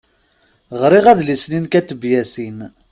Ɣriɣ 0.81 1.05
adlis-nni 1.11 1.59
n 1.63 1.69
Kateb 1.71 2.01
Yasin. 2.11 2.57